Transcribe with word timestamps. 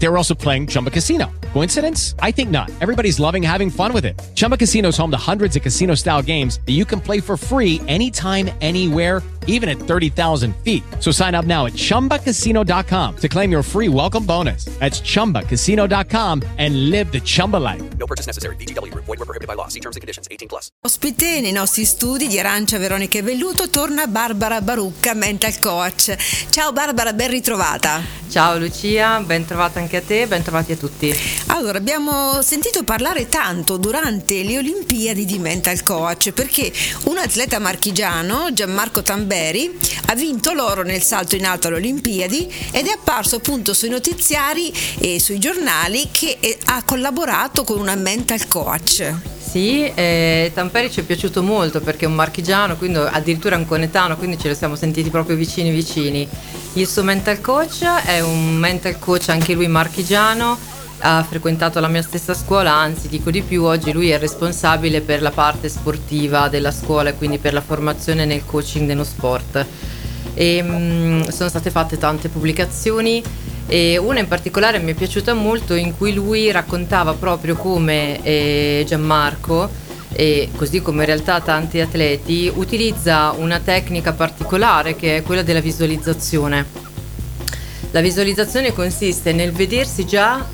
They 0.00 0.08
were 0.08 0.16
also 0.16 0.34
playing 0.34 0.66
Chumba 0.66 0.90
Casino. 0.90 1.30
Coincidence? 1.52 2.14
I 2.20 2.30
think 2.32 2.50
not. 2.50 2.70
Everybody's 2.80 3.20
loving 3.20 3.42
having 3.42 3.70
fun 3.70 3.92
with 3.92 4.06
it. 4.06 4.18
Chumba 4.34 4.56
Casino 4.56 4.88
is 4.88 4.96
home 4.96 5.10
to 5.10 5.16
hundreds 5.18 5.56
of 5.56 5.62
casino 5.62 5.94
style 5.94 6.22
games 6.22 6.58
that 6.64 6.72
you 6.72 6.84
can 6.86 7.00
play 7.00 7.20
for 7.20 7.36
free 7.36 7.80
anytime, 7.86 8.50
anywhere, 8.62 9.22
even 9.46 9.68
at 9.68 9.76
30,000 9.76 10.56
feet. 10.64 10.82
So 11.00 11.12
sign 11.12 11.34
up 11.34 11.44
now 11.44 11.66
at 11.66 11.74
chumbacasino.com 11.74 13.16
to 13.16 13.28
claim 13.28 13.52
your 13.52 13.62
free 13.62 13.88
welcome 13.88 14.24
bonus. 14.24 14.64
That's 14.80 15.02
chumbacasino.com 15.02 16.42
and 16.56 16.90
live 16.90 17.12
the 17.12 17.20
Chumba 17.20 17.58
life. 17.58 17.82
No 17.98 18.06
purchase 18.06 18.26
necessary. 18.26 18.56
VGW 18.56 18.92
Group. 18.92 19.04
Void 19.04 19.18
were 19.18 19.26
prohibited 19.26 19.48
by 19.48 19.54
law. 19.54 19.68
See 19.68 19.80
terms 19.80 19.96
and 19.96 20.00
conditions. 20.00 20.28
18 20.30 20.48
plus. 20.48 20.70
Ospite 20.86 21.40
nei 21.40 21.52
nostri 21.52 21.84
studi 21.84 22.26
di 22.26 22.38
Arancia, 22.38 22.78
Veronica 22.78 23.18
e 23.18 23.22
Velluto 23.22 23.68
torna 23.68 24.06
Barbara 24.06 24.62
Barucca, 24.62 25.12
mental 25.12 25.58
coach. 25.58 26.16
Ciao 26.48 26.72
Barbara, 26.72 27.12
ben 27.12 27.28
ritrovata. 27.28 28.19
Ciao 28.30 28.58
Lucia, 28.58 29.18
ben 29.18 29.44
trovata 29.44 29.80
anche 29.80 29.96
a 29.96 30.02
te, 30.02 30.28
ben 30.28 30.44
trovati 30.44 30.70
a 30.70 30.76
tutti. 30.76 31.12
Allora, 31.46 31.78
abbiamo 31.78 32.40
sentito 32.42 32.84
parlare 32.84 33.28
tanto 33.28 33.76
durante 33.76 34.44
le 34.44 34.58
Olimpiadi 34.58 35.24
di 35.24 35.40
mental 35.40 35.82
coach 35.82 36.30
perché 36.30 36.72
un 37.06 37.18
atleta 37.18 37.58
marchigiano, 37.58 38.52
Gianmarco 38.52 39.02
Tamberi, 39.02 39.76
ha 40.06 40.14
vinto 40.14 40.52
l'oro 40.52 40.84
nel 40.84 41.02
salto 41.02 41.34
in 41.34 41.44
alto 41.44 41.66
alle 41.66 41.78
Olimpiadi 41.78 42.48
ed 42.70 42.86
è 42.86 42.92
apparso 42.92 43.36
appunto 43.36 43.74
sui 43.74 43.88
notiziari 43.88 44.72
e 45.00 45.18
sui 45.18 45.40
giornali 45.40 46.08
che 46.12 46.36
eh, 46.38 46.56
ha 46.66 46.84
collaborato 46.84 47.64
con 47.64 47.80
una 47.80 47.96
mental 47.96 48.46
coach. 48.46 49.39
Sì, 49.50 49.90
eh, 49.96 50.52
Tamperi 50.54 50.92
ci 50.92 51.00
è 51.00 51.02
piaciuto 51.02 51.42
molto 51.42 51.80
perché 51.80 52.04
è 52.04 52.08
un 52.08 52.14
marchigiano, 52.14 52.76
quindi 52.76 52.98
addirittura 52.98 53.56
un 53.56 53.66
conetano, 53.66 54.16
quindi 54.16 54.38
ce 54.38 54.46
lo 54.46 54.54
siamo 54.54 54.76
sentiti 54.76 55.10
proprio 55.10 55.34
vicini 55.34 55.72
vicini. 55.72 56.28
Il 56.74 56.86
suo 56.86 57.02
mental 57.02 57.40
coach 57.40 57.82
è 57.82 58.20
un 58.20 58.54
mental 58.54 59.00
coach 59.00 59.28
anche 59.30 59.54
lui 59.54 59.66
marchigiano, 59.66 60.56
ha 60.98 61.26
frequentato 61.28 61.80
la 61.80 61.88
mia 61.88 62.00
stessa 62.00 62.32
scuola, 62.32 62.72
anzi 62.72 63.08
dico 63.08 63.32
di 63.32 63.42
più, 63.42 63.64
oggi 63.64 63.90
lui 63.90 64.10
è 64.10 64.20
responsabile 64.20 65.00
per 65.00 65.20
la 65.20 65.32
parte 65.32 65.68
sportiva 65.68 66.48
della 66.48 66.70
scuola 66.70 67.10
e 67.10 67.16
quindi 67.16 67.38
per 67.38 67.52
la 67.52 67.60
formazione 67.60 68.24
nel 68.26 68.44
coaching 68.46 68.86
dello 68.86 69.02
sport. 69.02 69.66
E, 70.32 70.62
mh, 70.62 71.28
sono 71.30 71.48
state 71.48 71.70
fatte 71.72 71.98
tante 71.98 72.28
pubblicazioni 72.28 73.20
e 73.70 73.96
una 73.98 74.18
in 74.18 74.26
particolare 74.26 74.80
mi 74.80 74.90
è 74.90 74.94
piaciuta 74.94 75.32
molto 75.32 75.74
in 75.74 75.96
cui 75.96 76.12
lui 76.12 76.50
raccontava 76.50 77.12
proprio 77.12 77.54
come 77.54 78.20
eh, 78.24 78.82
Gianmarco 78.84 79.70
e 80.12 80.50
così 80.56 80.82
come 80.82 81.02
in 81.02 81.06
realtà 81.06 81.40
tanti 81.40 81.78
atleti 81.78 82.50
utilizza 82.52 83.32
una 83.38 83.60
tecnica 83.60 84.12
particolare 84.12 84.96
che 84.96 85.18
è 85.18 85.22
quella 85.22 85.42
della 85.42 85.60
visualizzazione. 85.60 86.66
La 87.92 88.00
visualizzazione 88.00 88.72
consiste 88.72 89.32
nel 89.32 89.52
vedersi 89.52 90.04
già 90.04 90.44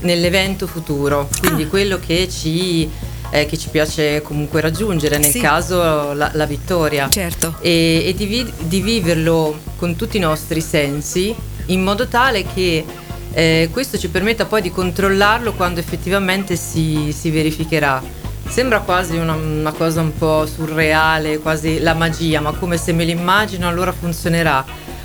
nell'evento 0.00 0.66
futuro, 0.66 1.26
quindi 1.40 1.62
Ah. 1.62 1.68
quello 1.68 1.98
che 1.98 2.28
ci, 2.30 2.86
eh, 3.30 3.46
che 3.46 3.56
ci 3.56 3.70
piace 3.70 4.20
comunque 4.20 4.60
raggiungere, 4.60 5.16
nel 5.16 5.30
Sì. 5.32 5.40
caso 5.40 6.12
la, 6.12 6.30
la 6.34 6.44
vittoria 6.44 7.08
Certo. 7.08 7.56
e, 7.62 8.04
e 8.08 8.14
di, 8.14 8.26
vi- 8.26 8.52
di 8.58 8.82
viverlo 8.82 9.58
con 9.76 9.96
tutti 9.96 10.18
i 10.18 10.20
nostri 10.20 10.60
sensi 10.60 11.34
in 11.68 11.82
modo 11.82 12.06
tale 12.06 12.44
che 12.44 12.84
eh, 13.32 13.68
questo 13.72 13.98
ci 13.98 14.08
permetta 14.08 14.46
poi 14.46 14.62
di 14.62 14.70
controllarlo 14.70 15.52
quando 15.52 15.80
effettivamente 15.80 16.56
si, 16.56 17.14
si 17.16 17.30
verificherà. 17.30 18.02
Sembra 18.46 18.80
quasi 18.80 19.16
una, 19.16 19.34
una 19.34 19.72
cosa 19.72 20.00
un 20.00 20.16
po' 20.16 20.46
surreale, 20.46 21.38
quasi 21.38 21.80
la 21.80 21.94
magia, 21.94 22.40
ma 22.40 22.52
come 22.52 22.78
se 22.78 22.92
me 22.92 23.04
l'immagino 23.04 23.68
allora 23.68 23.92
funzionerà. 23.92 24.64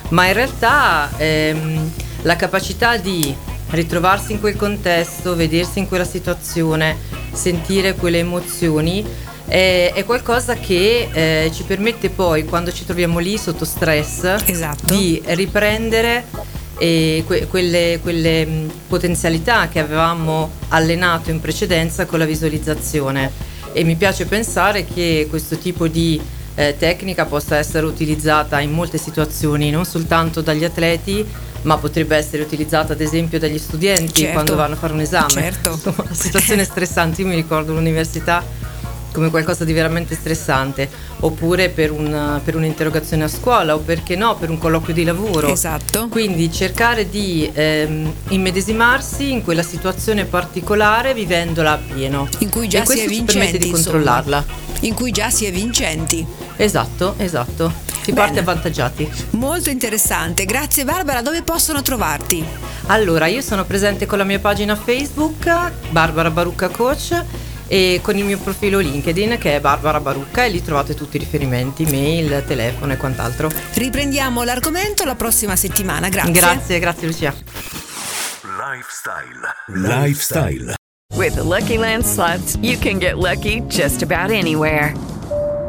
Ma 0.09 0.28
in 0.28 0.33
realtà 0.33 1.09
ehm, 1.17 1.92
la 2.22 2.36
capacità 2.36 2.98
di 2.98 3.36
ritrovarsi 3.71 4.32
in 4.32 4.39
quel 4.39 4.55
contesto, 4.55 5.36
vedersi 5.36 5.80
in 5.80 5.88
quella 5.88 6.05
situazione, 6.05 6.95
sentire 7.32 7.95
quelle 7.95 8.20
emozioni 8.20 9.05
è, 9.45 9.92
è 9.93 10.05
qualcosa 10.05 10.55
che 10.55 11.09
eh, 11.11 11.52
ci 11.54 11.64
permette 11.64 12.09
poi, 12.09 12.45
quando 12.45 12.71
ci 12.71 12.86
troviamo 12.86 13.20
lì 13.20 13.38
sotto 13.38 13.65
stress, 13.65 14.36
Esatto. 14.45 14.93
di 14.93 15.21
riprendere 15.26 16.26
eh, 16.78 17.23
que- 17.26 17.48
quelle, 17.48 18.00
quelle, 18.02 18.45
mh, 18.45 18.72
potenzialità 18.88 19.67
che 19.70 19.80
avevamo 19.80 20.52
allenato 20.70 21.30
in 21.30 21.39
precedenza 21.39 22.06
con 22.06 22.20
la 22.20 22.26
visualizzazione. 22.26 23.32
E 23.73 23.84
mi 23.84 23.95
piace 23.95 24.26
pensare 24.26 24.86
che 24.86 25.28
questo 25.30 25.58
tipo 25.58 25.88
di 25.88 26.22
eh, 26.56 26.76
tecnica 26.78 27.26
possa 27.26 27.58
essere 27.58 27.86
utilizzata 27.86 28.60
in 28.60 28.72
molte 28.72 28.98
situazioni, 28.98 29.72
non 29.72 29.86
soltanto 29.86 30.42
dagli 30.42 30.64
atleti, 30.64 31.26
ma 31.64 31.78
potrebbe 31.78 32.16
essere 32.16 32.44
utilizzata 32.44 32.94
ad 32.94 33.02
esempio 33.02 33.39
dagli 33.39 33.58
studenti 33.58 34.22
Certo. 34.22 34.33
quando 34.33 34.56
vanno 34.56 34.73
a 34.76 34.78
fare 34.78 34.94
un 34.94 35.00
esame. 35.00 35.32
Certo. 35.32 35.72
Insomma, 35.72 36.04
una 36.06 36.14
situazione 36.14 36.64
stressante, 36.66 37.22
io 37.22 37.28
mi 37.28 37.36
ricordo 37.36 37.73
l'università 37.73 38.44
come 39.14 39.30
qualcosa 39.30 39.64
di 39.64 39.72
veramente 39.72 40.16
stressante, 40.16 40.90
oppure 41.20 41.70
per, 41.70 41.92
un- 41.92 42.42
per 42.44 42.56
un'interrogazione 42.58 43.24
a 43.24 43.28
scuola 43.30 43.76
o 43.76 43.78
perché 43.80 44.18
no, 44.18 44.36
per 44.36 44.50
un 44.50 44.58
colloquio 44.58 44.94
di 44.94 45.04
lavoro. 45.06 45.48
Esatto. 45.48 46.08
Quindi 46.10 46.52
cercare 46.52 47.10
di 47.10 47.50
ehm, 47.54 48.12
immedesimarsi 48.30 49.32
in 49.32 49.44
quella 49.44 49.64
situazione 49.64 50.26
particolare 50.26 51.14
vivendola 51.14 51.74
a 51.74 51.78
pieno. 51.78 52.28
In 52.40 52.50
cui 52.50 52.68
già 52.68 52.82
e 52.84 52.86
si 52.86 53.00
è 53.00 53.08
vincenti, 53.08 53.26
permette 53.26 53.58
di 53.58 53.68
insomma. 53.68 53.84
controllarla. 53.84 54.46
In 54.82 54.94
cui 54.96 55.12
già 55.12 55.30
si 55.30 55.45
è 55.45 55.52
vincenti. 55.52 56.26
Esatto, 56.58 57.14
esatto. 57.18 57.72
Si 58.02 58.12
parte 58.12 58.34
Bene. 58.34 58.40
avvantaggiati. 58.42 59.10
Molto 59.32 59.70
interessante. 59.70 60.44
Grazie 60.44 60.84
Barbara, 60.84 61.22
dove 61.22 61.42
possono 61.42 61.82
trovarti? 61.82 62.44
Allora, 62.88 63.28
io 63.28 63.40
sono 63.42 63.64
presente 63.64 64.06
con 64.06 64.18
la 64.18 64.26
mia 64.26 64.40
pagina 64.40 64.76
Facebook, 64.76 65.72
Barbara 65.90 66.30
Barucca 66.30 66.68
Coach, 66.68 67.24
e 67.68 68.00
con 68.02 68.18
il 68.18 68.26
mio 68.26 68.38
profilo 68.38 68.80
LinkedIn 68.80 69.38
che 69.40 69.56
è 69.56 69.60
Barbara 69.60 70.00
Barucca 70.00 70.46
e 70.46 70.50
lì 70.50 70.62
trovate 70.62 70.94
tutti 70.96 71.18
i 71.18 71.20
riferimenti, 71.20 71.86
mail, 71.86 72.44
telefono 72.46 72.94
e 72.94 72.98
quant'altro. 72.98 73.52
Riprendiamo 73.74 74.44
l'argomento 74.44 75.04
la 75.06 75.16
prossima 75.16 75.56
settimana. 75.56 76.10
Grazie. 76.10 76.32
Grazie, 76.32 76.80
grazie 76.80 77.08
Lucia. 77.08 77.34
Lifestyle. 78.42 79.54
Lifestyle. 79.68 80.76
With 81.16 81.36
the 81.36 81.44
Lucky 81.44 81.78
Land 81.78 82.04
slots, 82.06 82.58
you 82.62 82.78
can 82.78 82.98
get 82.98 83.18
lucky 83.18 83.62
just 83.68 84.02
about 84.02 84.32
anywhere. 84.32 84.94